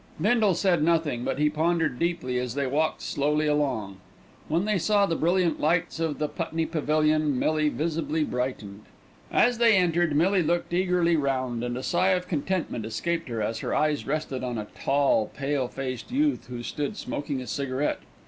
[0.19, 3.97] Bindle said nothing, but he pondered deeply as they walked slowly along.
[4.47, 8.81] When they saw the brilliant lights of the Putney Pavilion Millie visibly brightened.
[9.31, 13.59] As they entered Millie looked eagerly round, and a sigh of contentment escaped her as
[13.59, 17.99] her eyes rested on a tall, pale faced youth who stood smoking a cigarette.